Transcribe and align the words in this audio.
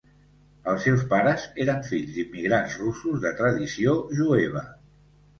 Els 0.69 0.85
seus 0.87 1.01
pares 1.09 1.43
eren 1.65 1.83
fills 1.89 2.15
d'immigrants 2.15 2.77
russos 2.85 3.19
de 3.27 3.33
tradició 3.41 3.93
jueva. 4.21 4.65